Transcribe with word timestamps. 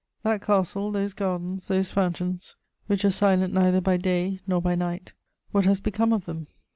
That 0.23 0.41
castle, 0.41 0.91
those 0.91 1.13
gardens, 1.13 1.67
those 1.67 1.91
fountains 1.91 2.55
"which 2.87 3.03
were 3.03 3.11
silent 3.11 3.53
neither 3.53 3.79
by 3.81 3.97
day 3.97 4.39
nor 4.47 4.59
by 4.59 4.73
night:" 4.73 5.13
what 5.51 5.65
has 5.65 5.79
become 5.79 6.11
of 6.11 6.25
them? 6.25 6.47